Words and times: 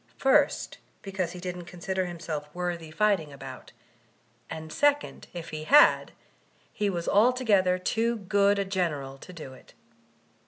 First, 0.17 0.79
be 1.03 1.11
cause 1.11 1.33
he 1.33 1.39
didn't 1.39 1.65
consider 1.65 2.07
himself 2.07 2.49
worth 2.55 2.81
fighting 2.95 3.31
about; 3.31 3.71
and 4.49 4.73
second, 4.73 5.27
if 5.31 5.49
he 5.51 5.65
had, 5.65 6.11
he 6.73 6.89
was 6.89 7.07
altogether 7.07 7.77
too 7.77 8.15
good 8.15 8.57
a 8.57 8.65
general 8.65 9.19
to 9.19 9.31
do 9.31 9.53
it. 9.53 9.75